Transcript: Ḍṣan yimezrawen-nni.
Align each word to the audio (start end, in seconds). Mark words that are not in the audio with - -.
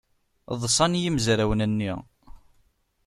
Ḍṣan 0.61 0.99
yimezrawen-nni. 1.01 1.93